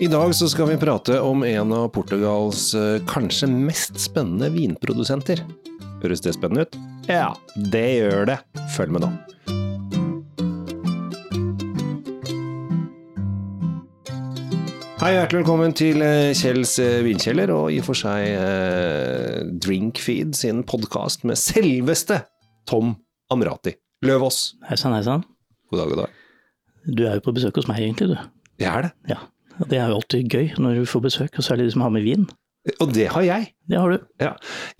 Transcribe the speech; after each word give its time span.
I 0.00 0.06
dag 0.06 0.34
så 0.34 0.48
skal 0.48 0.68
vi 0.68 0.76
prate 0.76 1.20
om 1.22 1.44
en 1.46 1.72
av 1.72 1.88
Portugals 1.94 2.72
eh, 2.74 2.96
kanskje 3.06 3.46
mest 3.46 3.94
spennende 4.02 4.48
vinprodusenter. 4.50 5.38
Høres 6.02 6.22
det 6.24 6.32
spennende 6.34 6.64
ut? 6.66 6.78
Ja, 7.06 7.28
det 7.70 7.84
gjør 8.00 8.26
det. 8.32 8.36
Følg 8.74 8.90
med 8.96 9.04
nå. 9.04 9.10
Hei, 14.98 15.12
hjertelig 15.14 15.44
velkommen 15.44 15.76
til 15.78 16.02
eh, 16.02 16.32
Kjells 16.34 16.74
eh, 16.82 16.98
vinkjeller, 17.06 17.52
og 17.54 17.68
i 17.70 17.78
og 17.78 17.86
for 17.86 18.00
seg 18.00 18.32
eh, 18.34 19.44
Drinkfeed 19.62 20.34
sin 20.38 20.64
podkast 20.66 21.22
med 21.28 21.38
selveste 21.38 22.24
Tom 22.66 22.96
Amrati 23.30 23.76
Løvaas. 24.02 24.56
Hei 24.66 24.80
sann, 24.80 24.96
hei 24.98 25.04
sann. 25.06 25.22
God 25.70 25.84
dag, 25.84 25.94
god 25.94 26.02
dag. 26.02 26.18
Du 26.90 27.06
er 27.06 27.20
jo 27.20 27.28
på 27.28 27.36
besøk 27.38 27.62
hos 27.62 27.70
meg 27.70 27.84
egentlig, 27.84 28.16
du. 28.16 28.18
Jeg 28.58 28.70
er 28.72 28.88
det. 28.88 28.92
Ja. 29.14 29.20
Det 29.70 29.78
er 29.78 29.88
jo 29.90 29.98
alltid 30.00 30.28
gøy 30.34 30.48
når 30.58 30.80
du 30.80 30.86
får 30.90 31.02
besøk, 31.04 31.36
og 31.38 31.44
særlig 31.46 31.68
de 31.68 31.74
som 31.76 31.84
har 31.86 31.92
med 31.94 32.02
vin. 32.06 32.24
Og 32.80 32.94
det 32.96 33.10
har 33.12 33.20
jeg. 33.26 33.50
Det 33.68 33.76
har 33.76 33.90
du. 33.92 33.98
Ja. 34.24 34.30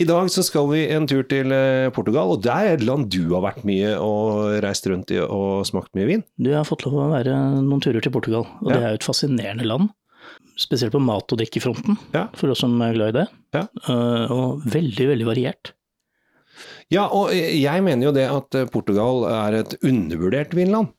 I 0.01 0.07
dag 0.09 0.29
så 0.33 0.41
skal 0.43 0.65
vi 0.71 0.79
en 0.89 1.05
tur 1.07 1.21
til 1.29 1.51
eh, 1.53 1.89
Portugal, 1.93 2.31
og 2.33 2.41
det 2.41 2.49
er 2.51 2.71
et 2.73 2.85
land 2.87 3.11
du 3.13 3.27
har 3.35 3.43
vært 3.45 3.61
mye 3.67 3.91
og 4.01 4.55
reist 4.65 4.87
rundt 4.89 5.13
i 5.13 5.19
og 5.21 5.61
smakt 5.69 5.93
mye 5.93 6.07
vin. 6.09 6.23
Du 6.41 6.49
har 6.55 6.65
fått 6.65 6.87
lov 6.87 6.97
å 7.03 7.11
være 7.13 7.35
noen 7.61 7.83
turer 7.85 8.01
til 8.01 8.11
Portugal, 8.15 8.47
og 8.63 8.71
Ja. 8.71 8.73
det 8.73 8.83
er 8.83 8.89
jo 8.95 8.99
et 9.03 9.07
fascinerende 9.11 9.67
land. 9.69 9.91
Spesielt 10.57 10.93
på 10.95 11.01
mat- 11.03 11.29
og 11.31 11.37
drikkefronten, 11.37 11.97
Ja. 12.15 12.27
for 12.33 12.49
oss 12.49 12.59
som 12.65 12.73
er 12.81 12.93
glad 12.97 13.13
i 13.13 13.19
det. 13.19 13.27
Ja. 13.53 13.67
Eh, 13.87 14.31
og 14.33 14.63
veldig, 14.65 15.07
veldig 15.13 15.25
variert. 15.29 15.73
Ja, 16.89 17.07
og 17.11 17.31
jeg 17.33 17.83
mener 17.83 18.07
jo 18.07 18.11
det 18.15 18.25
at 18.31 18.55
eh, 18.55 18.65
Portugal 18.71 19.25
er 19.29 19.59
et 19.61 19.75
undervurdert 19.83 20.53
vinland. 20.57 20.89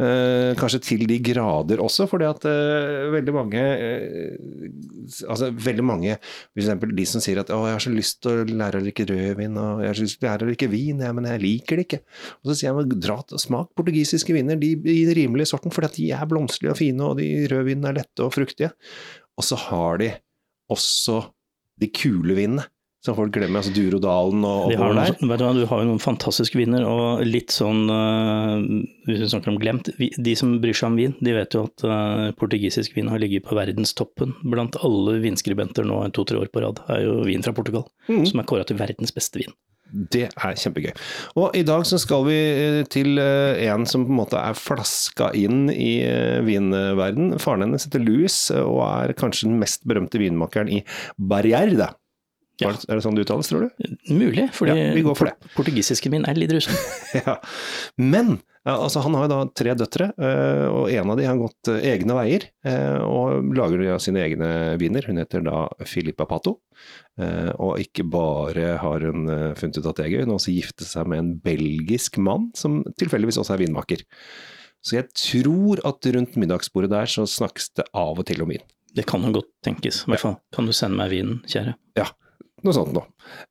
Eh, 0.00 0.54
kanskje 0.56 0.78
til 0.80 1.02
de 1.04 1.18
grader 1.20 1.80
også, 1.84 2.06
fordi 2.08 2.24
at 2.24 2.44
eh, 2.48 3.10
veldig 3.12 3.32
mange 3.36 3.60
eh, 3.60 4.70
Altså 5.28 5.50
veldig 5.52 5.84
mange, 5.84 6.14
eksempel 6.56 6.94
de 6.96 7.04
som 7.08 7.20
sier 7.20 7.40
at 7.42 7.50
å, 7.52 7.58
jeg 7.66 7.74
har 7.74 7.82
så 7.82 7.92
lyst 7.92 8.20
til 8.22 8.44
å 8.44 8.44
lære 8.46 8.78
å 8.78 8.84
drikke 8.84 9.04
rødvin, 9.10 9.58
og 9.58 9.82
jeg 9.82 9.90
har 9.90 9.98
så 9.98 10.06
lyst 10.06 10.20
til 10.20 10.28
å 10.28 10.30
lære 10.30 10.46
å 10.46 10.50
drikke 10.52 10.68
vin, 10.70 11.02
ja, 11.02 11.10
men 11.16 11.26
jeg 11.26 11.42
liker 11.42 11.80
det 11.80 11.86
ikke. 11.88 12.00
Og 12.38 12.52
så 12.52 12.56
sier 12.56 12.70
jeg 12.70 13.00
dra 13.02 13.18
smak 13.42 13.72
portugisiske 13.76 14.36
viner, 14.36 14.60
de 14.60 14.70
i 14.78 15.02
den 15.08 15.18
rimelige 15.18 15.50
sorten, 15.50 15.74
fordi 15.74 15.90
at 15.90 15.98
de 15.98 16.06
er 16.16 16.30
blomsterlige 16.30 16.76
og 16.76 16.78
fine, 16.78 17.08
og 17.10 17.18
de 17.18 17.28
rødvinene 17.50 17.90
er 17.90 17.98
lette 17.98 18.24
og 18.24 18.32
fruktige. 18.38 18.70
Og 19.36 19.48
så 19.50 19.58
har 19.66 20.00
de 20.00 20.12
også 20.70 21.18
de 21.82 21.90
kule 21.90 22.38
vinene, 22.38 22.68
som 23.00 23.16
folk 23.16 23.32
glemmer, 23.32 23.62
altså 23.62 23.72
Durodalen 23.72 24.42
og 24.44 24.66
oppover 24.68 24.98
der. 24.98 25.14
sånn- 25.14 25.30
vet 25.30 25.40
du 25.40 25.44
hva, 25.46 25.52
du 25.56 25.64
har 25.70 25.80
jo 25.80 25.88
noen 25.88 26.02
fantastiske 26.02 26.58
viner, 26.60 26.84
og 26.84 27.24
litt 27.24 27.54
sånn 27.54 27.88
uh, 27.88 28.60
Hvis 29.08 29.22
vi 29.24 29.30
snakker 29.32 29.54
om 29.54 29.60
glemt, 29.60 29.88
de 29.96 30.34
som 30.36 30.58
bryr 30.60 30.76
seg 30.76 30.90
om 30.90 30.98
vin, 31.00 31.14
de 31.18 31.32
vet 31.32 31.56
jo 31.56 31.64
at 31.64 31.86
uh, 31.88 32.28
portugisisk 32.36 32.94
vin 32.96 33.08
har 33.08 33.22
ligget 33.22 33.46
på 33.48 33.56
verdenstoppen 33.56 34.36
blant 34.44 34.76
alle 34.84 35.16
vinskribenter 35.24 35.86
nå 35.88 36.02
to-tre 36.12 36.36
år 36.36 36.52
på 36.52 36.60
rad. 36.60 36.82
er 36.92 37.06
jo 37.06 37.22
vin 37.24 37.42
fra 37.42 37.56
Portugal, 37.56 37.88
mm. 38.08 38.26
som 38.28 38.42
er 38.42 38.48
kåra 38.52 38.68
til 38.68 38.76
verdens 38.76 39.16
beste 39.16 39.40
vin. 39.40 39.56
Det 39.90 40.28
er 40.28 40.58
kjempegøy. 40.60 40.92
Og 41.40 41.56
i 41.56 41.64
dag 41.66 41.82
så 41.88 41.98
skal 41.98 42.22
vi 42.28 42.36
eh, 42.36 42.82
til 42.86 43.18
en 43.18 43.86
som 43.90 44.04
på 44.04 44.12
en 44.12 44.20
måte 44.20 44.38
er 44.38 44.54
flaska 44.54 45.32
inn 45.34 45.64
i 45.72 46.04
vinverden. 46.46 47.40
Faren 47.42 47.64
hennes 47.64 47.88
heter 47.88 48.04
Louis 48.04 48.36
og 48.60 48.84
er 48.84 49.16
kanskje 49.18 49.48
den 49.48 49.58
mest 49.58 49.82
berømte 49.88 50.20
vinmakeren 50.22 50.70
i 50.70 50.84
Barrière. 51.18 51.90
Ja. 52.60 52.70
Er 52.88 52.94
det- 52.98 53.02
sånn 53.04 53.16
det 53.16 53.24
uttales, 53.26 53.48
tror 53.50 53.66
du? 53.68 53.96
Mulig, 54.12 54.50
fordi 54.52 54.76
Ja, 54.76 54.92
vi 54.94 55.02
går 55.06 55.16
for 55.16 55.30
det. 55.30 55.34
portugisisken 55.56 56.10
min 56.12 56.24
er 56.28 56.34
litt 56.38 56.52
rusen. 56.52 56.74
ja. 57.26 57.36
Men 57.96 58.38
altså, 58.68 59.00
han 59.02 59.14
har 59.16 59.24
jo 59.26 59.30
da 59.32 59.38
tre 59.56 59.74
døtre, 59.74 60.10
eh, 60.20 60.66
og 60.68 60.90
en 60.92 61.10
av 61.10 61.16
de 61.16 61.24
har 61.24 61.38
gått 61.40 61.68
eh, 61.72 61.80
egne 61.94 62.14
veier 62.18 62.44
eh, 62.68 62.98
og 63.00 63.50
lager 63.56 63.82
da 63.86 63.96
sine 63.98 64.20
egne 64.26 64.50
viner. 64.78 65.06
Hun 65.08 65.16
heter 65.22 65.42
da 65.46 65.66
Filippa 65.88 66.26
Pato. 66.26 66.58
Og 67.60 67.76
ikke 67.82 68.04
bare 68.08 68.78
har 68.80 69.00
hun 69.04 69.26
funnet 69.58 69.76
ut 69.80 69.86
at 69.90 69.96
det 69.98 70.06
er 70.06 70.12
gøy, 70.14 70.20
hun 70.24 70.30
har 70.32 70.38
også 70.38 70.54
giftet 70.54 70.86
seg 70.88 71.06
med 71.10 71.18
en 71.20 71.32
belgisk 71.44 72.16
mann 72.22 72.50
som 72.56 72.78
tilfeldigvis 72.96 73.36
også 73.42 73.52
er 73.58 73.64
vinmaker. 73.66 74.00
Så 74.80 74.96
jeg 74.96 75.10
tror 75.12 75.82
at 75.84 76.06
rundt 76.14 76.38
middagsbordet 76.40 76.88
der 76.88 77.04
så 77.10 77.26
snakkes 77.28 77.74
det 77.76 77.84
av 77.92 78.16
og 78.16 78.24
til 78.30 78.40
om 78.40 78.48
vin. 78.48 78.62
Det 78.96 79.04
kan 79.06 79.20
jo 79.22 79.34
godt 79.36 79.50
tenkes, 79.62 80.00
i 80.06 80.10
hvert 80.14 80.22
fall. 80.24 80.38
Kan 80.56 80.66
du 80.66 80.72
sende 80.72 80.96
meg 80.96 81.12
vinen, 81.12 81.42
kjære? 81.46 81.74
Noe 82.60 82.76
sånt 82.76 82.92
noe. 82.92 83.06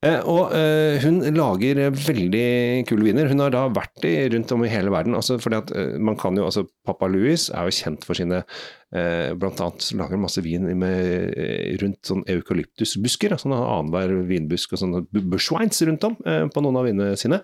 Eh, 0.06 0.20
og 0.30 0.52
eh, 0.54 1.00
hun 1.02 1.22
lager 1.34 1.80
eh, 1.82 1.94
veldig 1.96 2.50
kule 2.90 3.08
viner. 3.08 3.30
Hun 3.32 3.42
har 3.42 3.54
da 3.56 3.64
vært 3.74 4.06
i 4.06 4.14
rundt 4.36 4.54
om 4.54 4.66
i 4.66 4.72
hele 4.72 4.94
verden. 4.94 5.18
Altså 5.18 5.40
fordi 5.42 5.62
at 5.64 5.74
man 5.98 6.18
kan 6.20 6.38
jo, 6.38 6.46
altså 6.46 6.68
Pappa 6.86 7.10
Louis 7.10 7.48
er 7.50 7.66
jo 7.66 7.78
kjent 7.80 8.06
for 8.06 8.20
sine 8.20 8.44
Blant 8.92 9.60
annet 9.62 9.86
lager 9.94 10.16
han 10.18 10.24
masse 10.24 10.42
vin 10.42 10.64
med, 10.80 11.34
eh, 11.38 11.76
rundt 11.78 12.02
sånn 12.10 12.24
eukalyptusbusker. 12.26 13.36
Han 13.44 13.54
annenhver 13.54 14.16
vinbusk 14.26 14.74
og 14.74 14.80
sånne 14.82 15.02
bu- 15.14 15.28
bushwines 15.30 15.82
rundt 15.86 16.04
om 16.08 16.16
eh, 16.26 16.48
på 16.50 16.64
noen 16.66 16.80
av 16.82 16.88
vinene 16.88 17.18
sine. 17.20 17.38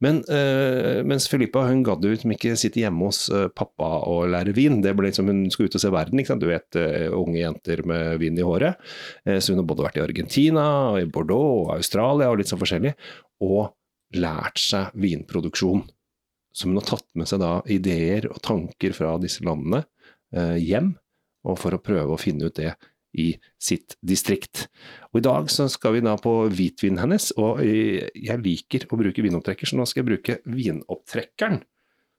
Men 0.00 0.22
eh, 0.32 1.02
mens 1.04 1.28
Filippa 1.28 1.66
hun 1.68 1.82
gadd 1.84 2.04
jo 2.08 2.14
liksom 2.14 2.32
ikke 2.32 2.56
sitte 2.56 2.80
hjemme 2.80 3.04
hos 3.10 3.26
eh, 3.28 3.48
pappa 3.52 3.90
og 4.08 4.30
lære 4.32 4.54
vin. 4.56 4.80
Det 4.84 4.94
ble 4.96 5.10
liksom, 5.10 5.28
Hun 5.28 5.44
skulle 5.52 5.68
ut 5.68 5.76
og 5.76 5.84
se 5.84 5.92
verden. 5.92 6.18
ikke 6.22 6.32
sant? 6.32 6.40
Du 6.40 6.48
vet, 6.48 6.80
eh, 6.80 7.08
unge 7.12 7.36
jenter 7.42 7.84
med 7.84 8.18
vin 8.24 8.38
i 8.40 8.46
håret. 8.48 8.80
Eh, 9.26 9.38
Så 9.44 9.52
hun 9.52 9.60
har 9.60 9.68
både 9.68 9.84
vært 9.84 10.00
i 10.00 10.06
Argentina, 10.06 10.64
og 10.94 11.02
i 11.02 11.04
Bordeaux 11.12 11.68
og 11.68 11.76
Australia 11.76 12.30
og 12.32 12.38
litt 12.40 12.48
sånn 12.48 12.60
forskjellig, 12.64 12.94
og 13.44 13.74
lært 14.16 14.56
seg 14.58 14.88
vinproduksjon. 14.96 15.84
Som 16.56 16.70
hun 16.72 16.80
har 16.80 16.88
tatt 16.96 17.04
med 17.14 17.28
seg 17.28 17.38
da 17.44 17.60
ideer 17.70 18.24
og 18.32 18.40
tanker 18.42 18.94
fra 18.96 19.12
disse 19.20 19.44
landene 19.44 19.84
eh, 19.84 19.84
hjem, 20.32 20.92
og 21.48 21.56
for 21.60 21.76
å 21.76 21.80
prøve 21.80 22.14
å 22.14 22.20
finne 22.20 22.50
ut 22.50 22.56
det 22.58 22.74
i 23.16 23.32
sitt 23.60 23.96
distrikt. 24.04 24.66
Og 25.12 25.22
I 25.22 25.26
dag 25.26 25.48
så 25.52 25.68
skal 25.72 25.96
vi 25.96 26.04
da 26.04 26.14
på 26.20 26.34
hvitvinen 26.52 27.00
hennes, 27.02 27.30
og 27.40 27.62
eh, 27.64 28.06
jeg 28.14 28.44
liker 28.44 28.86
å 28.90 29.00
bruke 29.00 29.24
vinopptrekker, 29.24 29.68
så 29.68 29.78
nå 29.78 29.88
skal 29.88 30.02
jeg 30.02 30.10
bruke 30.12 30.38
vinopptrekkeren. 30.48 31.60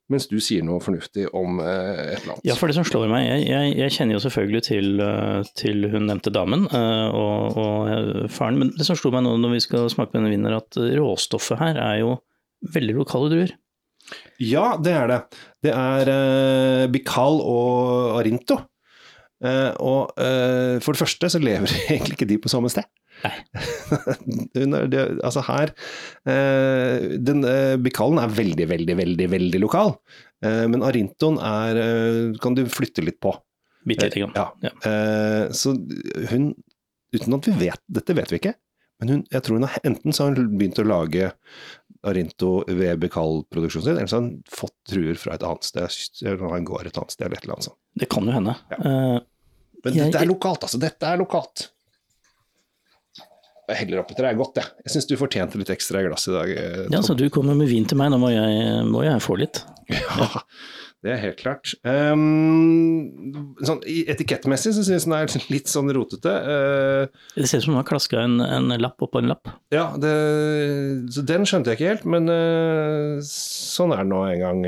Mens 0.09 0.25
du 0.25 0.39
sier 0.41 0.63
noe 0.65 0.81
fornuftig 0.81 1.27
om 1.37 1.59
eh, 1.61 1.67
et 1.67 2.23
eller 2.23 2.33
annet. 2.33 2.47
Ja, 2.47 2.55
for 2.57 2.71
det 2.71 2.79
som 2.79 2.87
slår 2.87 3.11
meg, 3.11 3.27
jeg, 3.27 3.45
jeg, 3.51 3.75
jeg 3.77 3.93
kjenner 3.93 4.17
jo 4.17 4.23
selvfølgelig 4.25 4.63
til, 4.65 4.89
eh, 5.05 5.51
til 5.59 5.85
hun 5.93 6.09
nevnte 6.09 6.33
damen 6.33 6.65
eh, 6.65 7.07
og, 7.13 7.59
og 7.61 7.91
eh, 7.93 8.25
faren, 8.33 8.57
men 8.63 8.73
det 8.77 8.89
som 8.89 8.97
slo 8.97 9.13
meg 9.13 9.27
nå 9.27 9.37
når 9.37 9.59
vi 9.59 9.63
skal 9.67 9.89
smake 9.93 10.13
på 10.13 10.17
denne 10.17 10.33
vinen, 10.33 10.49
er 10.49 10.57
at 10.57 10.81
råstoffet 10.97 11.61
her 11.61 11.81
er 11.85 12.01
jo 12.01 12.17
veldig 12.73 12.97
lokale 12.97 13.29
druer. 13.31 13.53
Ja, 14.39 14.73
det 14.79 14.93
er 14.95 15.09
det. 15.11 15.19
Det 15.65 15.71
er 15.75 16.11
uh, 16.11 16.85
Bikal 16.91 17.41
og 17.43 18.19
Arinto. 18.19 18.61
Uh, 19.39 19.71
og 19.79 20.15
uh, 20.19 20.79
for 20.83 20.95
det 20.95 20.99
første 20.99 21.29
så 21.31 21.39
lever 21.39 21.71
egentlig 21.91 22.17
ikke 22.17 22.29
de 22.29 22.39
på 22.43 22.51
samme 22.51 22.71
sted. 22.71 22.87
Nei. 23.19 23.35
Altså 25.27 25.41
her 25.43 25.73
den, 27.19 27.41
Bikalen 27.83 28.21
er 28.21 28.31
veldig, 28.31 28.67
veldig, 28.69 28.95
veldig 28.95 29.27
veldig 29.33 29.59
lokal. 29.59 29.91
Men 30.39 30.85
Arintoen 30.87 31.35
er 31.43 31.79
kan 32.39 32.55
du 32.55 32.63
flytte 32.71 33.03
litt 33.03 33.19
på. 33.19 33.33
Bitte 33.83 34.07
lite 34.07 34.23
grann. 34.23 34.37
Ja. 34.39 34.47
Ja. 34.63 35.51
Så 35.51 35.75
hun 36.31 36.53
Uten 37.09 37.33
at 37.35 37.47
vi 37.49 37.55
vet 37.57 37.81
Dette 37.89 38.15
vet 38.15 38.31
vi 38.31 38.39
ikke. 38.39 38.55
Men 38.99 39.13
hun, 39.13 39.21
jeg 39.31 39.43
tror 39.43 39.59
hun 39.59 39.65
har, 39.67 39.79
enten 39.87 40.15
så 40.15 40.27
har 40.27 40.35
hun 40.35 40.57
begynt 40.59 40.79
å 40.81 40.87
lage 40.87 41.31
Arinto 42.07 42.63
ved 42.67 42.99
Bekal-produksjonen 43.01 43.83
sin, 43.89 43.97
eller 43.97 44.07
så 44.07 44.15
har 44.19 44.21
han 44.23 44.43
fått 44.47 44.75
truer 44.87 45.17
fra 45.19 45.33
et 45.35 45.43
annet 45.43 45.67
sted. 45.67 45.97
Eller 46.25 46.45
han 46.53 46.67
går 46.67 46.87
et 46.87 46.97
annet 47.01 47.11
sted, 47.11 47.25
eller 47.27 47.37
et 47.41 47.43
eller 47.43 47.57
annet 47.57 47.67
sånt. 47.67 47.79
Det 47.99 48.07
kan 48.13 48.29
jo 48.29 48.31
hende. 48.37 48.55
Ja. 48.71 48.77
Uh, 48.79 49.19
Men 49.83 49.93
Jeg- 49.95 50.11
dette 50.11 50.23
er 50.23 50.27
lokalt, 50.31 50.63
altså. 50.63 50.79
Dette 50.79 51.03
er 51.07 51.17
lokalt. 51.19 51.69
Jeg 53.69 53.77
heller 53.83 53.99
oppi 54.01 54.15
til 54.17 54.25
det 54.25 54.31
er 54.33 54.37
godt, 54.39 54.55
jeg. 54.57 54.65
Jeg 54.87 54.91
syns 54.95 55.05
du 55.07 55.15
fortjente 55.19 55.59
litt 55.61 55.69
ekstra 55.69 56.01
glass 56.07 56.25
i 56.27 56.31
dag. 56.33 56.53
Tom. 56.57 56.93
ja, 56.95 57.01
så 57.05 57.15
du 57.15 57.27
kommer 57.29 57.53
med 57.55 57.69
vin 57.69 57.85
til 57.85 57.99
meg, 57.99 58.09
nå 58.09 58.17
må 58.17 58.31
jeg, 58.33 58.85
må 58.89 59.03
jeg 59.05 59.21
få 59.21 59.37
litt. 59.37 59.61
Ja, 59.93 60.41
det 61.05 61.13
er 61.13 61.21
helt 61.21 61.37
klart. 61.39 61.71
Um, 61.87 63.53
sånn, 63.63 63.79
etikettmessig 63.87 64.73
så 64.75 64.83
synes 64.83 65.05
den 65.07 65.15
er 65.15 65.31
litt 65.53 65.71
sånn 65.71 65.91
rotete. 65.95 66.33
Uh, 66.43 67.29
Det 67.37 67.47
ser 67.47 67.61
ut 67.61 67.67
som 67.69 67.75
hun 67.75 67.79
har 67.79 67.87
klaska 67.87 68.19
en, 68.25 68.35
en 68.43 68.73
lapp 68.81 68.99
oppå 69.05 69.21
en 69.21 69.31
lapp. 69.31 69.47
Ja, 69.71 69.85
det, 69.95 70.11
så 71.15 71.23
den 71.23 71.47
skjønte 71.47 71.71
jeg 71.71 71.79
ikke 71.79 71.93
helt, 71.93 72.05
men 72.09 72.27
uh, 72.27 73.23
sånn 73.23 73.95
er 73.95 74.03
det 74.03 74.11
nå 74.11 74.25
en 74.27 74.43
gang. 74.43 74.61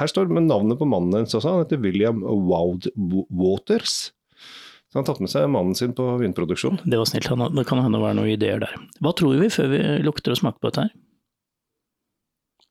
Her 0.00 0.10
står 0.10 0.26
med 0.32 0.48
navnet 0.50 0.82
på 0.82 0.90
mannen 0.90 1.20
hennes 1.20 1.38
også, 1.38 1.54
han 1.54 1.64
heter 1.64 1.82
William 1.86 2.24
Woud 2.26 2.90
Waters. 3.30 4.10
Så 4.86 4.98
han 4.98 5.04
har 5.04 5.08
tatt 5.12 5.22
med 5.22 5.30
seg 5.32 5.48
mannen 5.50 5.74
sin 5.78 5.94
på 5.94 6.04
vinproduksjon. 6.20 6.82
Det 6.82 6.98
var 6.98 7.08
snilt. 7.10 7.30
Han, 7.30 7.46
det 7.54 7.66
kan 7.68 7.82
hende 7.82 7.98
det 7.98 8.04
var 8.04 8.14
noen 8.18 8.34
ideer 8.34 8.62
der. 8.62 8.74
Hva 9.02 9.14
tror 9.18 9.38
vi 9.38 9.50
før 9.52 9.70
vi 9.72 9.80
lukter 10.06 10.34
og 10.34 10.38
smaker 10.42 10.62
på 10.62 10.70
dette 10.70 10.86
her? 10.86 10.94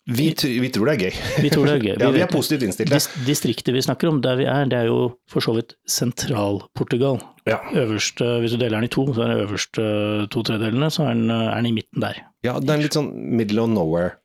Vi, 0.06 0.28
vi 0.62 0.69
tror 0.69 0.90
det 0.92 0.94
er 0.94 1.07
gøy. 1.07 1.16
Vi 1.42 1.50
tror 1.50 1.66
det 1.66 1.75
er 1.80 1.81
gøy. 1.81 1.96
Ja, 2.04 2.10
vi 2.13 2.22
er 2.22 2.30
positivt 2.30 2.66
innstilte. 2.68 2.94
Dis 2.94 3.07
distriktet 3.25 3.74
vi 3.74 3.81
snakker 3.81 4.12
om, 4.12 4.19
der 4.22 4.38
vi 4.38 4.46
er, 4.46 4.68
det 4.69 4.78
er 4.84 4.90
jo 4.92 5.00
for 5.31 5.42
så 5.42 5.56
vidt 5.57 5.74
sentral-Portugal. 5.90 7.18
Ja. 7.50 7.57
Øverst, 7.74 8.22
eh, 8.22 8.38
hvis 8.44 8.54
du 8.54 8.60
deler 8.62 8.78
den 8.78 8.90
i 8.90 8.94
to, 8.94 9.07
så 9.16 9.25
er 9.25 9.34
det 9.34 9.48
øverste 9.48 9.88
to 10.34 10.46
tredjedelene, 10.46 10.92
så 10.94 11.07
er 11.07 11.18
den, 11.18 11.31
eh, 11.34 11.48
er 11.50 11.57
den 11.57 11.72
i 11.72 11.78
midten 11.80 12.06
der. 12.06 12.22
ja, 12.46 12.60
det 12.62 12.69
er 12.69 12.78
en 12.78 12.86
litt 12.86 12.98
sånn 12.98 13.10
middle 13.16 13.66
of 13.66 13.74
nowhere. 13.74 14.22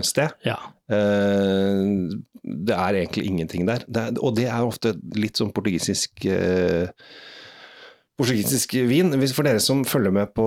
sted. 0.00 0.32
Ja. 0.46 0.56
uh, 0.88 2.08
det 2.44 2.76
er 2.76 2.98
egentlig 2.98 3.26
ingenting 3.28 3.66
der. 3.68 3.84
Det 3.88 4.02
er, 4.02 4.18
og 4.20 4.36
det 4.36 4.46
er 4.48 4.64
ofte 4.64 4.94
litt 5.16 5.40
sånn 5.40 5.52
portugisisk 5.52 6.26
eh, 6.28 6.88
Portugisisk 8.14 8.76
vin. 8.86 9.10
For 9.34 9.46
dere 9.46 9.62
som 9.62 9.80
følger 9.88 10.12
med 10.14 10.30
på 10.36 10.44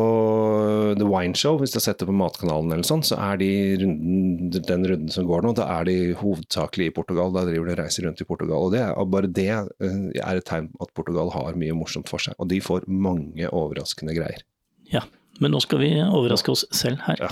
The 0.95 1.07
Wine 1.07 1.35
Show, 1.35 1.57
hvis 1.59 1.73
dere 1.73 1.81
har 1.81 1.85
sett 1.89 1.99
det 1.99 2.07
på 2.07 2.15
Matkanalen 2.15 2.71
eller 2.71 2.87
sånn, 2.87 3.03
så 3.03 3.17
er 3.19 3.41
de 3.41 3.49
runden, 3.81 4.53
den 4.55 4.87
runden 4.87 5.11
som 5.11 5.27
går 5.27 5.43
nå, 5.43 5.51
da 5.57 5.67
er 5.75 5.89
de 5.89 5.97
hovedsakelig 6.21 6.87
i 6.89 6.95
Portugal. 6.95 7.33
Da 7.35 7.43
driver 7.49 7.67
de 7.67 7.77
reiser 7.81 8.07
rundt 8.07 8.23
i 8.23 8.29
Portugal. 8.29 8.69
Og 8.69 8.75
det, 8.75 8.85
bare 9.11 9.31
det 9.31 9.49
eh, 9.51 9.99
er 10.23 10.39
et 10.39 10.47
tegn 10.47 10.71
på 10.71 10.87
at 10.87 10.95
Portugal 10.95 11.33
har 11.35 11.59
mye 11.59 11.75
morsomt 11.75 12.07
for 12.07 12.23
seg. 12.23 12.37
Og 12.39 12.47
de 12.53 12.61
får 12.63 12.87
mange 12.87 13.51
overraskende 13.51 14.15
greier. 14.17 14.47
ja. 14.93 15.03
Men 15.39 15.53
nå 15.53 15.59
skal 15.61 15.81
vi 15.83 15.91
overraske 16.01 16.49
oss 16.49 16.65
selv 16.73 17.03
her. 17.05 17.19
Ja. 17.21 17.29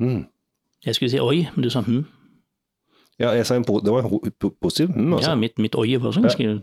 Mm. 0.00 0.26
Jeg 0.84 0.98
skulle 0.98 1.12
si 1.12 1.20
oi, 1.22 1.46
men 1.54 1.64
du 1.64 1.70
sa 1.72 1.80
hm. 1.86 2.02
Ja, 3.22 3.30
jeg 3.36 3.46
sa 3.46 3.54
en 3.54 3.64
po 3.66 3.78
det 3.84 3.92
var 3.94 4.08
positiv 4.10 4.90
mm, 4.90 5.12
altså. 5.14 5.30
Ja, 5.30 5.36
mitt, 5.38 5.58
mitt 5.62 5.76
oi 5.78 5.94
var 6.02 6.14
sånn 6.16 6.26
ganske 6.26 6.56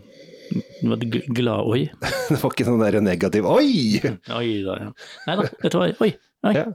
Det 0.52 0.88
var 0.90 1.00
et 1.00 1.28
glad-oi. 1.32 1.86
Det 2.28 2.38
var 2.42 2.52
ikke 2.52 2.66
sånn 2.68 2.82
der 2.82 2.98
negativ 3.00 3.46
Oi! 3.48 4.00
Oi 4.36 4.48
da, 4.66 4.74
ja. 4.82 4.90
Nei 5.28 5.36
da, 5.38 5.46
dette 5.62 5.80
var 5.80 5.94
oi. 6.04 6.12
oi. 6.44 6.56
Ja. 6.58 6.66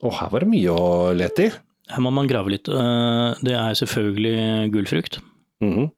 Og 0.00 0.14
her 0.16 0.30
var 0.32 0.44
det 0.44 0.48
mye 0.48 0.72
å 0.72 0.84
lete 1.12 1.48
i. 1.48 1.50
Her 1.90 2.04
må 2.04 2.12
man 2.14 2.28
grave 2.30 2.52
litt. 2.54 2.70
Eh, 2.70 3.34
Det 3.44 3.52
er 3.58 3.74
selvfølgelig 3.76 4.70
gul 4.72 4.86
frukt. 4.88 5.18
-hmm. 5.60 5.90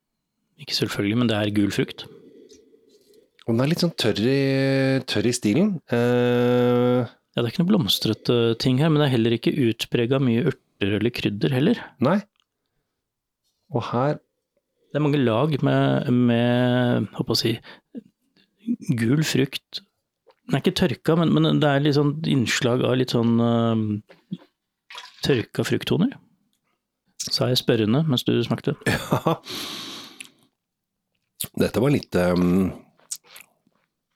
Ikke 0.58 0.74
selvfølgelig, 0.74 1.18
men 1.18 1.28
det 1.28 1.36
er 1.36 1.54
gul 1.54 1.70
frukt. 1.70 2.06
Og 3.46 3.54
den 3.54 3.60
er 3.60 3.70
litt 3.70 3.82
sånn 3.82 3.94
tørr 3.98 4.20
i, 4.22 5.00
tørr 5.06 5.26
i 5.26 5.32
stilen. 5.34 5.80
Eh, 5.90 7.06
Ja, 7.32 7.40
det 7.40 7.46
er 7.46 7.52
ikke 7.54 7.62
noe 7.62 7.70
blomstrete 7.70 8.36
ting 8.60 8.80
her, 8.82 8.90
men 8.92 9.00
det 9.00 9.06
er 9.08 9.14
heller 9.14 9.36
ikke 9.36 9.54
utprega 9.70 10.20
mye 10.20 10.44
urter 10.50 10.98
eller 10.98 11.14
krydder 11.14 11.54
heller. 11.56 11.80
nei. 12.04 12.18
Og 13.72 13.86
her 13.88 14.18
Det 14.92 14.98
er 15.00 15.04
mange 15.06 15.22
lag 15.22 15.54
med, 15.64 16.10
med 16.12 17.06
håper 17.16 17.32
å 17.32 17.38
si, 17.40 17.54
gul 19.00 19.22
frukt. 19.24 19.80
Den 20.44 20.58
er 20.58 20.60
ikke 20.60 20.74
tørka, 20.76 21.16
men, 21.16 21.32
men 21.32 21.62
det 21.62 21.70
er 21.70 21.80
litt 21.80 21.96
sånn 21.96 22.18
innslag 22.28 22.84
av 22.84 22.98
litt 23.00 23.14
sånn 23.14 23.40
uh, 23.40 24.36
tørka 25.24 25.64
frukttoner. 25.64 26.12
Sa 27.22 27.48
jeg 27.48 27.62
spørrende 27.62 28.02
mens 28.08 28.26
du 28.28 28.36
smakte. 28.44 28.76
Ja. 28.92 29.38
Dette 31.58 31.80
var 31.82 31.90
litt 31.90 32.14
um, 32.16 32.68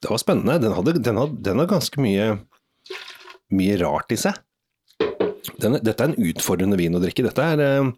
Det 0.01 0.09
var 0.13 0.21
spennende. 0.23 0.61
Den 0.63 0.77
hadde, 0.77 0.95
den 1.01 1.19
hadde, 1.19 1.41
den 1.43 1.59
hadde 1.59 1.73
ganske 1.73 2.01
mye, 2.01 2.29
mye 3.55 3.79
rart 3.83 4.13
i 4.15 4.21
seg. 4.21 4.39
Den, 5.63 5.79
dette 5.85 6.03
er 6.03 6.11
en 6.11 6.27
utfordrende 6.31 6.77
vin 6.79 6.97
å 6.97 7.01
drikke. 7.01 7.25
Dette 7.25 7.45
er 7.55 7.81
um, 7.81 7.93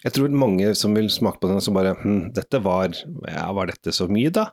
Jeg 0.00 0.14
tror 0.16 0.32
mange 0.32 0.72
som 0.78 0.94
vil 0.96 1.10
smake 1.12 1.38
på 1.42 1.50
den, 1.50 1.60
som 1.62 1.76
bare 1.76 1.92
hm, 2.00 2.32
Dette 2.34 2.58
var 2.64 2.88
Ja, 3.28 3.50
var 3.54 3.68
dette 3.70 3.92
så 3.94 4.08
mye, 4.10 4.32
da? 4.34 4.48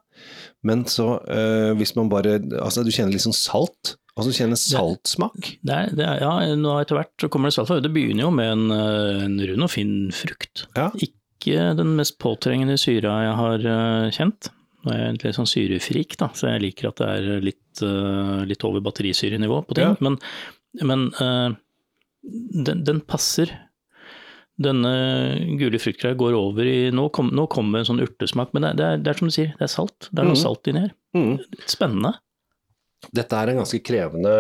Men 0.68 0.84
så, 0.92 1.16
uh, 1.24 1.72
hvis 1.80 1.96
man 1.98 2.12
bare 2.12 2.36
Altså, 2.60 2.84
du 2.84 2.92
kjenner 2.92 3.16
litt 3.16 3.26
sånn 3.26 3.38
salt. 3.38 3.96
Altså, 4.14 4.30
du 4.30 4.38
kjenner 4.38 4.60
saltsmak. 4.60 5.54
Det 5.66 5.74
er, 5.74 5.94
det 5.98 6.06
er, 6.06 6.20
ja, 6.22 6.56
nå 6.60 6.76
etter 6.78 7.00
hvert 7.00 7.24
så 7.24 7.30
kommer 7.34 7.50
det 7.50 7.58
salt. 7.58 7.74
Det 7.82 7.90
begynner 7.94 8.28
jo 8.28 8.34
med 8.36 8.52
en, 8.52 8.66
eh, 8.76 9.24
en 9.26 9.40
rund 9.50 9.66
og 9.66 9.72
fin 9.74 9.96
frukt. 10.14 10.68
Ja. 10.78 10.92
Ikke 11.02 11.72
den 11.80 11.96
mest 11.98 12.20
påtrengende 12.22 12.78
syra 12.78 13.16
jeg 13.24 13.34
har 13.40 13.66
eh, 13.72 14.12
kjent. 14.14 14.52
Nå 14.84 14.94
er 14.94 15.00
jeg 15.00 15.10
egentlig 15.10 15.34
sånn 15.40 15.50
syrefrik, 15.50 16.18
da, 16.22 16.30
så 16.38 16.52
jeg 16.52 16.62
liker 16.68 16.92
at 16.92 17.02
det 17.02 17.10
er 17.10 17.44
litt, 17.48 17.63
eh, 17.82 18.44
litt 18.50 18.64
over 18.68 18.84
batterisyrenivå 18.86 19.62
på 19.68 19.78
ting. 19.78 19.94
Ja. 19.94 19.98
Men, 20.04 20.18
men 20.84 21.06
eh, 21.18 21.56
den, 22.68 22.84
den 22.86 23.02
passer. 23.08 23.52
Denne 24.64 24.92
gule 25.58 25.80
fruktgreia 25.82 26.14
går 26.14 26.36
over 26.38 26.68
i 26.70 26.92
Nå, 26.94 27.08
kom, 27.16 27.32
nå 27.34 27.48
kommer 27.50 27.82
en 27.82 27.88
sånn 27.90 28.04
urtesmak, 28.04 28.52
men 28.54 28.68
det 28.68 28.76
det, 28.78 28.86
er, 28.90 29.02
det 29.02 29.10
er 29.10 29.22
som 29.22 29.32
du 29.32 29.34
sier, 29.34 29.56
det 29.58 29.66
er 29.66 29.74
salt. 29.74 30.12
Det 30.12 30.22
er 30.22 30.30
noe 30.30 30.38
mm. 30.38 30.44
salt 30.44 30.70
inni 30.70 30.84
her. 30.86 30.94
Mm. 31.18 31.34
Spennende. 31.66 32.14
Dette 33.12 33.40
er 33.40 33.52
en 33.52 33.64
ganske 33.64 33.82
krevende 33.84 34.36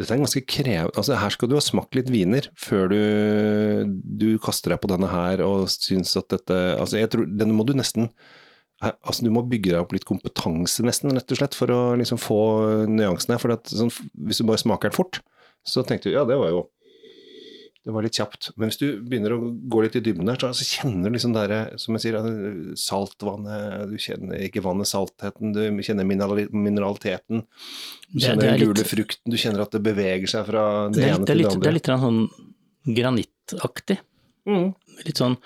dette 0.00 0.08
er 0.08 0.16
en 0.16 0.24
ganske 0.24 0.40
krevende, 0.48 0.96
altså 0.96 1.18
Her 1.20 1.34
skal 1.34 1.50
du 1.50 1.56
ha 1.58 1.62
smakt 1.62 1.96
litt 1.96 2.08
viner 2.10 2.46
før 2.58 2.88
du, 2.90 3.00
du 3.92 4.28
kaster 4.42 4.72
deg 4.72 4.80
på 4.82 4.88
denne 4.90 5.10
her 5.10 5.42
og 5.44 5.68
syns 5.70 6.14
at 6.16 6.30
dette 6.32 6.56
altså 6.80 6.96
jeg 6.96 7.10
tror, 7.12 7.28
Denne 7.28 7.56
må 7.56 7.66
du 7.68 7.74
nesten 7.76 8.08
altså 8.82 9.22
Du 9.22 9.30
må 9.30 9.42
bygge 9.48 9.70
deg 9.72 9.80
opp 9.84 9.92
litt 9.94 10.04
kompetanse, 10.08 10.82
nesten, 10.82 11.12
rett 11.14 11.30
og 11.30 11.38
slett, 11.38 11.54
for 11.54 11.70
å 11.70 11.80
liksom 11.96 12.18
få 12.18 12.86
nyansene. 12.90 13.38
For 13.38 13.52
at, 13.54 13.64
sånn, 13.70 13.92
hvis 14.26 14.38
du 14.42 14.44
bare 14.48 14.58
smaker 14.62 14.90
den 14.90 14.96
fort, 14.96 15.20
så 15.64 15.84
tenkte 15.86 16.10
du 16.10 16.16
ja, 16.16 16.24
det 16.26 16.36
var 16.40 16.50
jo 16.50 16.68
det 17.82 17.90
var 17.90 18.04
litt 18.06 18.14
kjapt. 18.14 18.52
Men 18.56 18.70
hvis 18.70 18.76
du 18.78 19.00
begynner 19.02 19.32
å 19.34 19.38
gå 19.66 19.80
litt 19.82 19.96
i 19.98 20.02
dybden 20.06 20.28
der, 20.30 20.36
så, 20.38 20.52
altså, 20.52 20.62
kjenner 20.62 21.10
du 21.10 21.16
liksom 21.16 21.32
der, 21.34 21.54
som 21.82 21.96
jeg 21.98 22.04
sier, 22.04 22.18
saltvannet 22.78 23.88
Du 23.90 23.96
kjenner 23.98 24.38
ikke 24.46 24.62
vannet, 24.62 24.86
saltheten, 24.86 25.50
du 25.56 25.64
kjenner 25.82 26.06
mineraliteten. 26.06 27.42
Du 27.42 28.18
Det- 28.20 28.22
kjenner 28.28 28.44
er 28.44 28.58
den 28.58 28.60
gule 28.68 28.78
litt- 28.78 28.86
frukten, 28.86 29.26
du 29.26 29.36
kjenner 29.36 29.62
at 29.62 29.72
det 29.74 29.82
beveger 29.82 30.28
seg 30.30 30.46
fra 30.46 30.88
det, 30.90 30.94
Det 30.94 31.02
er, 31.08 31.14
ene 31.16 31.24
det 31.26 31.30
er 31.30 31.34
til 31.34 31.38
det 31.38 31.42
det 31.42 31.42
det 31.42 31.56
andre. 31.56 31.68
er 31.68 31.74
litt 31.74 31.90
sånn 32.06 32.28
granittaktig. 32.86 33.98
Mm. 34.46 34.74
Litt 35.06 35.18
sånn 35.20 35.36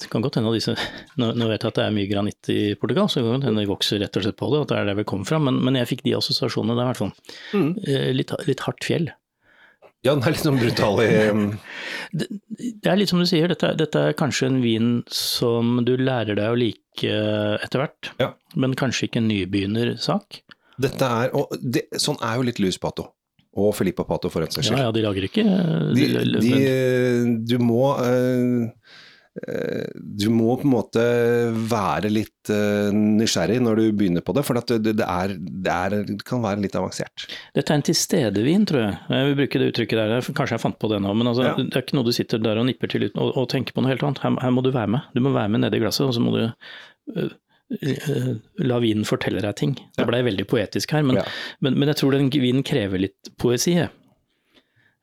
Det 0.00 0.08
kan 0.10 0.22
godt 0.24 0.34
hende 0.40 0.50
at 0.50 0.56
disse 0.58 0.74
nå, 1.20 1.28
nå 1.38 1.46
vet 1.52 1.62
jeg 1.62 1.70
at 1.70 1.76
det 1.78 1.84
er 1.86 1.92
mye 1.94 2.08
granitt 2.10 2.48
i 2.50 2.74
Portugal, 2.80 3.06
så 3.08 3.20
det 3.20 3.26
kan 3.28 3.36
godt 3.38 3.44
hende 3.48 3.62
de 3.62 3.70
vokser 3.70 4.00
rett 4.02 4.16
og 4.18 4.24
slett 4.26 4.38
på 4.40 4.48
det, 4.50 4.62
at 4.64 4.72
det 4.72 4.78
er 4.80 4.88
der 4.90 4.96
vi 4.98 5.04
kommer 5.06 5.28
fra, 5.28 5.38
men, 5.38 5.60
men 5.62 5.78
jeg 5.78 5.86
fikk 5.92 6.02
de 6.06 6.16
assosiasjonene 6.18 6.74
der, 6.74 6.88
i 6.88 6.90
hvert 6.90 7.02
fall. 7.04 7.12
Mm. 7.54 7.68
Eh, 7.86 8.08
Litt, 8.18 8.32
litt 8.48 8.64
hardt 8.66 8.82
fjell. 8.88 9.06
Ja, 10.04 10.12
den 10.12 10.26
er 10.26 10.34
litt 10.34 10.42
sånn 10.44 10.58
brutal 10.60 10.98
i 11.00 11.06
um, 11.32 11.44
Det, 12.18 12.26
det 12.60 12.90
er 12.92 12.98
litt 13.00 13.08
som 13.08 13.22
du 13.22 13.24
sier, 13.30 13.48
dette, 13.48 13.70
dette 13.80 14.02
er 14.10 14.16
kanskje 14.18 14.50
en 14.50 14.58
vin 14.60 14.90
som 15.08 15.78
du 15.86 15.94
lærer 15.96 16.36
deg 16.36 16.50
å 16.52 16.58
like 16.58 17.14
etter 17.64 17.80
hvert, 17.84 18.10
Ja. 18.20 18.32
men 18.60 18.74
kanskje 18.78 19.06
ikke 19.08 19.22
en 19.22 19.30
nybegynnersak. 19.30 20.42
Dette 20.82 21.06
er 21.22 21.30
Og 21.38 21.54
det, 21.62 21.86
sånn 22.02 22.18
er 22.20 22.36
jo 22.40 22.44
litt 22.50 22.58
Louis 22.60 22.76
Pato. 22.82 23.12
Og 23.54 23.70
Filippa 23.78 24.02
Pato, 24.02 24.26
for 24.34 24.42
en 24.42 24.50
saks 24.50 24.66
Ja 24.66 24.74
skyld. 24.74 24.82
ja, 24.82 24.92
de 24.96 25.02
lager 25.06 25.26
ikke 25.28 25.42
eh, 25.46 25.90
de, 25.94 26.06
de- 26.10 26.40
de, 26.42 27.34
du 27.46 27.56
må 27.62 27.92
eh, 28.02 28.64
eh, 28.66 29.02
Du 29.34 30.28
må 30.30 30.52
på 30.60 30.62
en 30.62 30.70
måte 30.70 31.02
være 31.66 32.06
litt 32.12 32.50
eh, 32.54 32.92
nysgjerrig 32.94 33.56
når 33.64 33.80
du 33.80 33.84
begynner 33.98 34.22
på 34.22 34.30
det, 34.36 34.44
for 34.46 34.60
at 34.60 34.70
det, 34.78 34.92
er, 35.02 35.32
det, 35.34 35.72
er, 35.74 35.96
det 36.06 36.20
kan 36.28 36.42
være 36.44 36.62
litt 36.62 36.76
avansert. 36.78 37.24
Dette 37.56 37.74
er 37.74 37.80
en 37.80 37.86
tilstedevin, 37.88 38.66
tror 38.70 38.84
jeg. 38.84 38.98
Jeg 39.10 39.26
vil 39.32 39.38
bruke 39.40 39.58
det 39.62 39.70
uttrykket 39.72 39.98
der. 40.04 40.28
Kanskje 40.38 40.54
jeg 40.54 40.62
fant 40.62 40.78
på 40.78 40.90
det 40.92 41.00
nå, 41.02 41.14
men 41.18 41.32
altså, 41.32 41.48
Ja. 41.48 41.56
det 41.58 41.74
er 41.74 41.82
ikke 41.82 41.98
noe 41.98 42.06
du 42.06 42.12
sitter 42.14 42.38
der 42.44 42.60
og 42.62 42.68
nipper 42.68 42.92
til 42.94 43.08
uten 43.08 43.18
og 43.24 43.48
tenker 43.50 43.74
på 43.74 43.82
noe 43.82 43.90
helt 43.90 44.06
annet. 44.06 44.22
Her, 44.22 44.36
her 44.44 44.54
må 44.54 44.62
du 44.62 44.70
være 44.70 44.92
med. 44.94 45.10
Du 45.18 45.20
må 45.26 45.34
være 45.34 45.50
med 45.56 45.64
nedi 45.66 45.82
glasset, 45.82 46.06
og 46.06 46.14
så 46.14 46.22
må 46.22 46.36
du 46.36 46.44
øh, 47.18 47.34
la 48.70 48.78
vinen 48.86 49.02
fortelle 49.08 49.42
deg 49.42 49.58
ting. 49.58 49.74
Det 49.98 50.06
blei 50.08 50.22
veldig 50.26 50.46
poetisk 50.50 50.94
her, 50.94 51.02
men, 51.02 51.18
Ja. 51.18 51.26
men, 51.64 51.74
men 51.80 51.90
jeg 51.90 51.98
tror 52.04 52.14
den 52.14 52.30
vinen 52.30 52.62
krever 52.62 53.02
litt 53.02 53.34
poesi, 53.40 53.74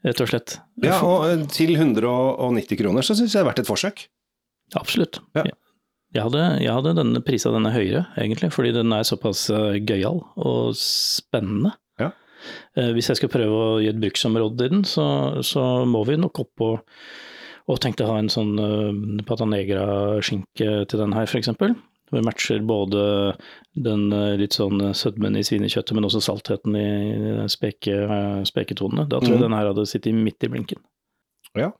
rett 0.07 0.23
og 0.23 0.31
slett. 0.31 0.55
Ja, 0.87 1.01
og 1.03 1.27
eh, 1.27 1.43
til 1.51 1.75
190 1.75 2.79
kroner 2.79 3.03
så 3.05 3.13
syns 3.17 3.35
jeg 3.35 3.41
det 3.41 3.45
er 3.45 3.51
verdt 3.51 3.63
et 3.65 3.69
forsøk. 3.69 4.07
Absolutt. 4.75 5.19
Ja. 5.35 5.43
Jeg- 6.13 6.23
hadde, 6.23 6.41
jeg 6.61 6.71
hadde 6.75 6.95
denne 6.95 7.21
prisa 7.23 7.51
denne 7.51 7.71
høyere, 7.71 8.05
egentlig, 8.17 8.51
fordi 8.51 8.73
den 8.75 8.91
er 8.91 9.03
såpass 9.07 9.49
øh, 9.49 9.77
gøyal 9.79 10.19
og 10.35 10.75
spennende. 10.75 11.71
Ja. 11.99 12.09
Eh, 12.75 12.91
Hvis 12.91 13.07
jeg 13.07 13.17
skal 13.21 13.29
prøve 13.29 13.59
å 13.77 13.79
gi 13.81 13.87
et 13.87 13.99
bruksområde 14.01 14.65
i 14.65 14.69
den, 14.73 14.83
så, 14.83 15.39
så 15.41 15.85
må 15.87 16.03
vi 16.07 16.17
nok 16.17 16.39
opp 16.43 16.61
og, 16.67 16.81
og 17.69 17.79
tenkte 17.79 18.03
å 18.03 18.11
ha 18.11 18.17
en 18.19 18.27
sånn 18.33 18.57
uh, 18.59 19.23
pata 19.23 19.45
negra-skinke 19.47 20.85
til 20.89 20.99
den 20.99 21.13
her, 21.15 21.23
f.eks. 21.29 21.47
Vi 22.11 22.19
matcher 22.27 22.59
både 22.67 23.03
den 23.79 24.09
eh, 24.11 24.33
litt 24.41 24.51
sånn 24.57 24.81
sødmen 24.97 25.37
i 25.39 25.43
svinekjøttet, 25.47 25.93
men 25.95 26.03
også 26.03 26.19
saltheten 26.25 26.75
i 26.75 27.47
speke, 27.47 27.93
eh, 28.03 28.41
speketonene. 28.43 29.05
Da 29.07 29.21
tror 29.21 29.37
jeg 29.37 29.39
Mhm. 29.39 29.45
den 29.47 29.55
her 29.55 29.69
hadde 29.71 29.85
sittet 29.87 30.13
midt 30.19 30.43
i 30.43 30.49
blinken. 30.51 30.81
Ja. 31.55 31.71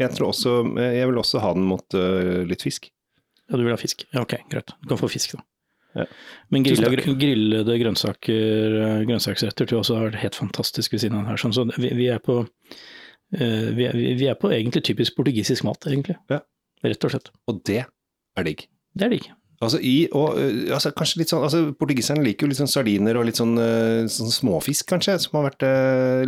Jeg, 0.00 0.12
tror 0.12 0.30
også, 0.30 0.58
eh, 0.76 0.98
jeg 0.98 1.08
vil 1.10 1.20
også 1.20 1.40
ha 1.42 1.52
den 1.56 1.66
mot 1.68 1.96
uh, 1.96 2.44
litt 2.48 2.64
fisk. 2.64 2.90
Ja, 3.46 3.56
du 3.56 3.62
vil 3.64 3.72
ha 3.72 3.80
fisk? 3.80 4.04
Ja, 4.12 4.24
ok, 4.26 4.38
greit. 4.52 4.74
Du 4.82 4.90
kan 4.90 5.00
få 5.00 5.08
fisk, 5.12 5.36
da. 5.38 5.44
Ja. 5.96 6.04
Men 6.52 6.66
grilla, 6.66 6.90
grillede 6.92 7.78
grønnsaker, 7.80 8.74
eh, 8.82 9.04
grønnsaksretter 9.08 9.64
tror 9.64 9.78
jeg 9.78 9.84
også 9.84 9.96
har 9.96 10.10
vært 10.10 10.20
helt 10.26 10.36
fantastisk 10.36 10.92
ved 10.92 11.00
siden 11.00 11.16
av 11.16 11.22
den 11.24 11.30
her. 11.32 11.40
Sånn, 11.40 11.54
så 11.56 11.64
vi, 11.70 11.88
vi, 11.96 12.10
er 12.12 12.20
på, 12.20 12.42
uh, 12.42 13.68
vi, 13.78 13.86
er, 13.88 13.96
vi 13.96 14.28
er 14.28 14.36
på 14.40 14.52
egentlig 14.52 14.84
typisk 14.90 15.16
portugisisk 15.16 15.64
mat, 15.64 15.88
egentlig. 15.88 16.18
Ja. 16.32 16.42
Rett 16.84 17.08
og 17.08 17.14
slett. 17.14 17.32
Og 17.48 17.62
det 17.64 17.86
er 17.86 18.48
digg. 18.50 18.66
Det 18.92 19.08
er 19.08 19.16
digg. 19.16 19.30
Altså 19.64 19.80
i, 19.80 19.94
og 20.12 20.36
altså 20.76 20.90
kanskje 20.92 21.22
litt 21.22 21.30
sånn, 21.32 21.46
altså 21.46 21.62
Portugiserne 21.80 22.20
liker 22.26 22.44
jo 22.44 22.50
litt 22.50 22.58
sånn 22.58 22.68
sardiner 22.68 23.16
og 23.16 23.24
litt 23.24 23.38
sånn, 23.40 23.54
sånn 24.12 24.34
småfisk, 24.34 24.84
kanskje, 24.90 25.14
som 25.22 25.38
har 25.38 25.46
vært 25.46 25.64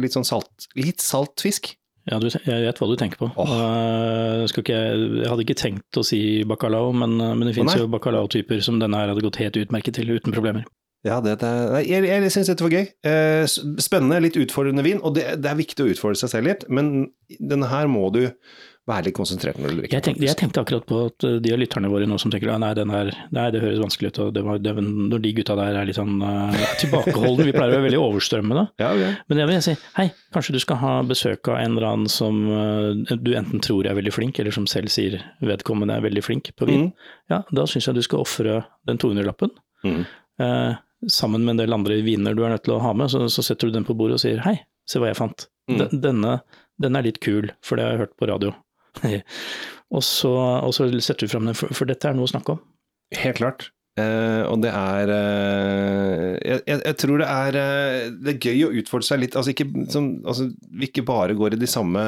litt 0.01 0.17
sånn 0.17 0.25
salt 0.25 0.65
Litt 0.81 1.05
salt 1.05 1.45
fisk. 1.45 1.75
Ja, 2.09 2.19
du, 2.23 2.29
jeg 2.31 2.65
vet 2.65 2.81
hva 2.81 2.88
du 2.88 2.97
tenker 2.97 3.21
på. 3.21 3.29
Oh. 3.37 3.53
Jeg, 3.53 4.49
skal 4.53 4.65
ikke, 4.65 4.81
jeg 5.21 5.29
hadde 5.29 5.45
ikke 5.45 5.59
tenkt 5.61 6.00
å 6.00 6.05
si 6.07 6.21
bacalao, 6.49 6.91
men, 6.97 7.19
men 7.21 7.49
det 7.49 7.55
finnes 7.59 7.77
oh, 7.77 7.85
jo 7.85 7.93
bacalao-typer 7.93 8.62
som 8.65 8.81
denne 8.81 9.00
her 9.00 9.12
hadde 9.12 9.25
gått 9.25 9.41
helt 9.43 9.59
utmerket 9.61 9.99
til, 10.00 10.15
uten 10.17 10.33
problemer. 10.33 10.65
Ja, 11.07 11.21
det, 11.23 11.37
det, 11.43 11.50
jeg, 11.87 12.09
jeg 12.09 12.31
syns 12.35 12.49
dette 12.50 12.65
var 12.65 12.75
gøy. 12.75 12.88
Eh, 13.07 13.45
spennende, 13.79 14.19
litt 14.25 14.38
utfordrende 14.41 14.83
vin. 14.87 15.03
Og 15.05 15.15
det, 15.19 15.29
det, 15.45 15.53
er 15.53 15.61
viktig 15.61 15.85
å 15.85 15.93
utfordre 15.93 16.19
seg 16.19 16.33
selv 16.33 16.50
litt, 16.50 16.65
men 16.73 17.11
denne 17.38 17.69
her 17.71 17.91
må 17.91 18.09
du 18.15 18.25
være 18.88 19.09
litt 19.09 19.16
konsentrert 19.16 19.59
når 19.61 19.73
du 19.73 19.80
drikker. 19.83 19.97
Jeg 19.97 20.04
tenkte, 20.07 20.25
jeg 20.26 20.38
tenkte, 20.40 20.62
akkurat 20.64 20.87
på 20.88 21.00
at 21.11 21.26
de 21.45 21.52
av 21.54 21.61
lytterne 21.61 21.90
våre 21.92 22.09
nå 22.09 22.18
som 22.21 22.33
tenker 22.33 22.50
nei, 22.61 22.71
her, 22.92 23.12
nei 23.35 23.47
det 23.54 23.62
høres 23.62 23.83
vanskelig 23.83 24.12
ut. 24.12 24.21
det 24.35 24.45
var, 24.47 24.61
det, 24.64 24.75
Når 24.80 25.23
de 25.25 25.33
gutta 25.37 25.57
der 25.59 25.78
er 25.80 25.88
litt 25.88 25.99
sånn 25.99 26.23
uh, 26.23 26.57
tilbakeholdne, 26.80 27.47
vi 27.49 27.54
pleier 27.57 27.75
å 27.75 27.76
være 27.78 27.87
veldig 27.88 28.02
overstrømmende. 28.04 28.66
Ja, 28.83 28.92
okay. 28.95 29.14
Men 29.28 29.40
jeg 29.42 29.49
vil 29.50 29.62
si 29.64 29.73
hei, 29.97 30.04
kanskje 30.35 30.54
du 30.54 30.61
skal 30.62 30.78
ha 30.80 30.92
besøk 31.07 31.49
av 31.50 31.59
en 31.59 31.75
eller 31.75 31.87
annen 31.88 32.11
som 32.12 32.38
uh, 32.47 33.16
du 33.18 33.33
enten 33.37 33.62
tror 33.64 33.88
er 33.88 33.97
veldig 33.99 34.14
flink, 34.14 34.38
eller 34.38 34.54
som 34.54 34.68
selv 34.71 34.92
sier 34.92 35.18
vedkommende 35.45 35.99
er 35.99 36.04
veldig 36.04 36.23
flink 36.25 36.52
på 36.57 36.68
vin. 36.68 36.88
Mm. 36.88 37.14
Ja, 37.33 37.42
da 37.54 37.66
syns 37.68 37.90
jeg 37.90 37.99
du 37.99 38.04
skal 38.07 38.23
ofre 38.25 38.61
den 38.88 39.00
200-lappen. 39.02 39.52
Mm. 39.85 40.04
Uh, 40.38 40.78
sammen 41.07 41.45
med 41.45 41.57
en 41.57 41.62
del 41.62 41.76
andre 41.76 42.00
viner 42.02 42.35
du 42.35 42.45
er 42.45 42.54
nødt 42.54 42.64
til 42.66 42.76
å 42.76 42.83
ha 42.83 42.95
med, 42.97 43.11
så, 43.12 43.26
så 43.30 43.45
setter 43.45 43.68
du 43.68 43.78
den 43.78 43.87
på 43.88 43.97
bordet 43.99 44.18
og 44.18 44.25
sier 44.25 44.42
hei, 44.47 44.57
se 44.88 45.02
hva 45.02 45.11
jeg 45.11 45.18
fant. 45.21 45.49
Mm. 45.71 45.83
Denne, 45.92 46.38
denne, 46.80 47.00
er 47.00 47.07
litt 47.11 47.21
kul, 47.25 47.50
for 47.64 47.78
det 47.78 47.87
har 47.87 47.95
jeg 47.95 48.04
hørt 48.07 48.16
på 48.18 48.28
radio. 48.30 48.54
og, 49.95 50.02
så, 50.05 50.35
og, 50.35 50.71
så, 50.76 50.88
setter 51.00 51.26
du 51.26 51.33
fram 51.33 51.49
den, 51.50 51.59
for, 51.59 51.73
for, 51.75 51.88
dette 51.88 52.11
er 52.11 52.17
noe 52.19 52.28
å 52.28 52.33
snakke 52.33 52.57
om. 52.57 52.62
Helt 53.17 53.40
klart. 53.40 53.71
Eh, 53.99 54.43
og 54.47 54.61
det 54.62 54.71
er 54.71 55.11
eh, 55.11 56.35
jeg, 56.38 56.62
jeg, 56.71 56.97
tror 57.00 57.19
det 57.19 57.26
er 57.26 57.57
eh, 57.59 58.11
Det 58.14 58.35
er 58.35 58.45
gøy 58.50 58.67
å 58.69 58.73
utfordre 58.83 59.09
seg 59.09 59.23
litt. 59.25 59.38
Altså 59.38 59.55
ikke, 59.55 59.67
som, 59.93 60.11
altså, 60.28 60.50
vi 60.71 60.90
ikke 60.90 61.07
bare 61.09 61.37
går 61.38 61.57
i 61.57 61.62
de 61.62 61.71
samme 61.71 62.05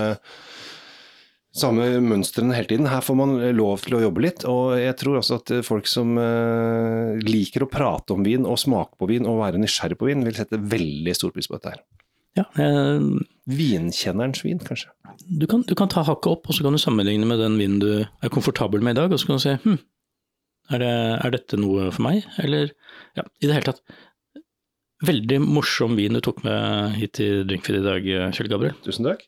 samme 1.51 1.83
mønstrene 2.05 2.55
hele 2.55 2.71
tiden. 2.71 2.87
Her 2.87 3.03
får 3.03 3.17
man 3.19 3.33
lov 3.57 3.83
til 3.83 3.97
å 3.99 4.05
jobbe 4.05 4.23
litt. 4.23 4.45
Og 4.47 4.77
jeg 4.79 4.95
tror 5.01 5.19
også 5.19 5.41
at 5.41 5.51
folk 5.67 5.89
som 5.91 6.15
uh, 6.15 7.17
liker 7.27 7.65
å 7.67 7.71
prate 7.71 8.15
om 8.15 8.23
vin 8.23 8.47
og 8.47 8.61
smake 8.63 8.95
på 9.01 9.09
vin 9.11 9.27
og 9.27 9.41
være 9.41 9.59
nysgjerrig 9.59 9.99
på 9.99 10.13
vin, 10.13 10.23
vil 10.23 10.39
sette 10.39 10.61
veldig 10.63 11.17
stor 11.19 11.35
pris 11.35 11.51
på 11.51 11.59
dette 11.59 11.75
her. 11.75 11.83
Ja, 12.39 12.45
eh, 12.63 13.01
Vinkjennerens 13.51 14.45
vin, 14.45 14.61
kanskje? 14.63 14.93
Du 15.27 15.47
kan, 15.51 15.65
du 15.67 15.75
kan 15.79 15.91
ta 15.91 16.05
hakket 16.07 16.31
opp, 16.31 16.47
og 16.47 16.55
så 16.55 16.63
kan 16.63 16.77
du 16.77 16.81
sammenligne 16.81 17.27
med 17.27 17.41
den 17.43 17.59
vinen 17.59 17.81
du 17.83 17.91
er 18.05 18.33
komfortabel 18.33 18.85
med 18.85 18.95
i 18.95 19.01
dag, 19.01 19.13
og 19.13 19.19
så 19.21 19.27
kan 19.27 19.41
du 19.41 19.43
se 19.43 19.57
hm, 19.65 19.81
er, 20.71 20.85
det, 20.85 20.93
er 21.25 21.35
dette 21.35 21.59
noe 21.59 21.91
for 21.91 22.07
meg, 22.07 22.29
eller 22.43 22.71
Ja, 23.19 23.25
i 23.43 23.49
det 23.49 23.57
hele 23.57 23.73
tatt. 23.73 23.83
Veldig 25.03 25.41
morsom 25.43 25.97
vin 25.99 26.15
du 26.15 26.21
tok 26.23 26.45
med 26.45 26.95
hit 27.01 27.17
til 27.19 27.43
Drinkfeed 27.49 27.81
i 27.81 27.87
dag, 27.87 28.09
Kjell 28.37 28.51
Gabriel. 28.53 28.77
Tusen 28.85 29.09
takk. 29.09 29.25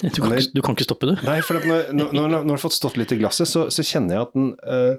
Du 0.00 0.22
kan, 0.22 0.32
du 0.32 0.60
kan 0.64 0.76
ikke 0.76 0.86
stoppe, 0.86 1.10
du. 1.10 1.16
Nei, 1.26 1.40
for 1.44 1.60
når, 1.60 1.90
når, 1.92 2.14
når, 2.14 2.46
du 2.46 2.54
har 2.54 2.62
fått 2.62 2.78
stått 2.78 2.96
litt 2.96 3.12
i 3.12 3.18
glasset, 3.20 3.50
så, 3.50 3.66
så 3.74 3.84
kjenner 3.84 4.16
jeg 4.16 4.24
at 4.24 4.32
den 4.38 4.48
uh, 4.64 4.94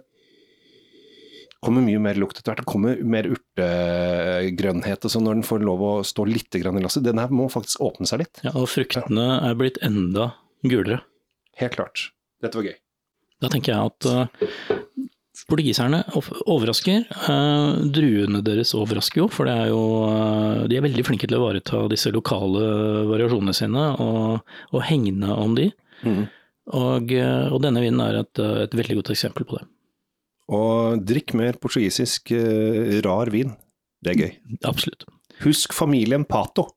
kommer 1.64 1.84
mye 1.86 2.02
mer 2.02 2.20
lukt 2.20 2.40
etter 2.40 2.54
hvert. 2.54 2.64
Det 2.64 2.70
kommer 2.70 3.00
mer 3.16 3.28
urtegrønnhet 3.32 5.08
og 5.08 5.14
sånn 5.14 5.26
når 5.28 5.40
den 5.40 5.48
får 5.48 5.66
lov 5.66 5.84
å 5.88 5.94
stå 6.08 6.28
litt 6.30 6.60
i 6.60 6.64
lasset 6.64 7.06
Den 7.06 7.22
her 7.22 7.34
må 7.34 7.50
faktisk 7.52 7.82
åpne 7.84 8.10
seg 8.10 8.24
litt. 8.26 8.44
Ja, 8.46 8.54
Og 8.60 8.70
fruktene 8.72 9.26
ja. 9.30 9.40
er 9.50 9.58
blitt 9.60 9.80
enda 9.86 10.34
gulere. 10.64 11.02
Helt 11.60 11.76
klart. 11.78 12.10
Dette 12.44 12.60
var 12.60 12.70
gøy. 12.72 12.78
Da 13.44 13.50
tenker 13.52 13.74
jeg 13.74 13.92
at 13.92 14.08
uh, 14.08 15.02
portugiserne 15.50 16.02
overrasker. 16.16 17.04
Uh, 17.28 17.84
druene 17.92 18.44
deres 18.46 18.74
overrasker 18.78 19.24
jo, 19.24 19.28
for 19.32 19.52
er 19.52 19.68
jo, 19.72 19.82
uh, 20.08 20.64
de 20.70 20.80
er 20.80 20.86
veldig 20.86 21.06
flinke 21.08 21.28
til 21.28 21.38
å 21.38 21.44
ivareta 21.44 21.84
disse 21.92 22.14
lokale 22.16 22.64
variasjonene 23.12 23.56
sine 23.58 23.90
og, 24.04 24.56
og 24.72 24.88
hegne 24.88 25.36
om 25.36 25.58
de. 25.60 25.70
Mm. 26.04 26.24
Og, 26.80 27.12
og, 27.12 27.58
denne 27.60 27.82
vinen 27.84 28.00
er 28.06 28.22
et, 28.22 28.40
et 28.40 28.76
veldig 28.80 29.02
godt 29.02 29.12
eksempel 29.12 29.44
på 29.48 29.58
det. 29.60 29.66
Og 30.52 31.04
drikk 31.08 31.36
mer 31.40 31.60
portugisisk 31.62 32.34
uh, 32.36 33.00
rar 33.06 33.32
vin. 33.34 33.54
Det 34.04 34.14
er 34.14 34.20
gøy. 34.20 34.34
Absolutt. 34.68 35.06
Husk 35.44 35.76
familien 35.76 36.26
Pato. 36.28 36.68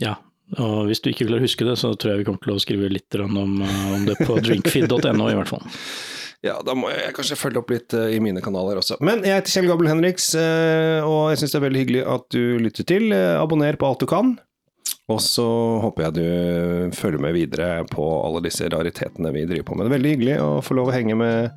Ja, 0.00 0.16
og 0.56 0.88
hvis 0.88 1.02
du 1.04 1.10
ikke 1.10 1.26
klarer 1.26 1.44
å 1.44 1.46
huske 1.46 1.66
det, 1.68 1.76
så 1.80 1.92
tror 1.94 2.14
jeg 2.14 2.22
vi 2.22 2.26
kommer 2.28 2.42
til 2.44 2.54
å 2.54 2.62
skrive 2.62 2.88
litt 2.92 3.16
om, 3.20 3.60
eh, 3.64 3.86
om 3.96 4.04
det 4.08 4.16
på 4.20 4.36
drinkfeed.no 4.46 5.28
i 5.30 5.36
hvert 5.36 5.52
fall. 5.52 5.64
Ja, 6.44 6.58
da 6.64 6.76
må 6.76 6.90
jeg 6.92 7.14
kanskje 7.16 7.38
følge 7.40 7.60
opp 7.60 7.72
litt 7.72 7.96
uh, 7.96 8.08
i 8.12 8.20
mine 8.22 8.42
kanaler 8.44 8.78
også. 8.80 8.98
Men 9.04 9.24
jeg 9.26 9.40
heter 9.40 9.56
Kjell 9.56 9.70
Gabel 9.70 9.88
Henriks, 9.90 10.30
og 10.36 11.30
jeg 11.32 11.40
syns 11.40 11.54
det 11.54 11.60
er 11.60 11.66
veldig 11.66 11.84
hyggelig 11.84 12.04
at 12.16 12.26
du 12.32 12.42
lytter 12.62 12.88
til. 12.88 13.08
abonner 13.16 13.80
på 13.80 13.88
alt 13.88 14.04
du 14.04 14.08
kan. 14.10 14.36
Og 15.06 15.20
så 15.22 15.46
håper 15.84 16.08
jeg 16.08 16.16
du 16.16 16.96
følger 16.98 17.22
med 17.22 17.36
videre 17.36 17.84
på 17.86 18.04
alle 18.24 18.42
disse 18.48 18.66
raritetene 18.72 19.30
vi 19.36 19.44
driver 19.46 19.68
på 19.68 19.76
med. 19.76 19.86
Det 19.86 19.92
er 19.92 19.96
veldig 20.00 20.14
hyggelig 20.16 20.38
å 20.42 20.48
få 20.66 20.78
lov 20.78 20.90
å 20.90 20.96
henge 20.96 21.14
med, 21.18 21.52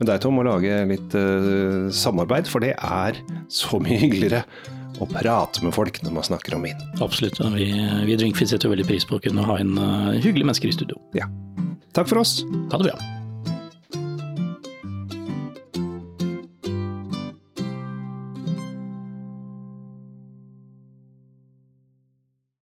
med 0.00 0.10
deg, 0.10 0.18
Tom, 0.24 0.40
og 0.42 0.48
lage 0.48 0.80
litt 0.90 1.14
uh, 1.14 1.86
samarbeid, 1.94 2.50
for 2.50 2.66
det 2.66 2.74
er 2.74 3.20
så 3.52 3.78
mye 3.82 4.00
hyggeligere 4.02 4.42
å 5.00 5.06
prate 5.08 5.62
med 5.64 5.74
folk 5.76 6.02
når 6.02 6.18
man 6.18 6.26
snakker 6.32 6.58
om 6.58 6.66
vin. 6.66 6.82
Absolutt. 6.98 7.38
og 7.44 7.54
Vi, 7.54 7.70
vi 8.10 8.18
setter 8.42 8.74
veldig 8.74 8.88
pris 8.90 9.06
på 9.06 9.20
å 9.20 9.22
kunne 9.22 9.46
ha 9.46 9.60
en 9.62 9.78
uh, 9.78 10.10
hyggelig 10.18 10.50
mennesker 10.50 10.74
i 10.74 10.76
studio. 10.80 10.98
Ja. 11.14 11.30
Takk 11.94 12.10
for 12.10 12.24
oss. 12.26 12.40
Ha 12.74 12.82
det 12.82 12.90
bra. 12.90 13.19